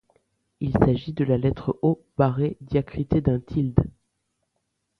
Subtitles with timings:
[0.61, 3.87] Il s’agit de la lettre O barré diacritée d'un tilde.